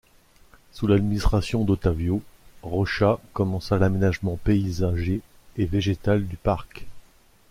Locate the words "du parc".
6.27-6.87